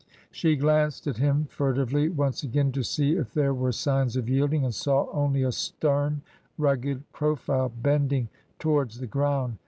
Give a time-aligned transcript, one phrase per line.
[0.31, 4.65] She glanced at him furtively once again to see if there were signs of yielding,
[4.65, 6.23] and saw only a stern,
[6.57, 9.57] rugged profile bending towards the ground.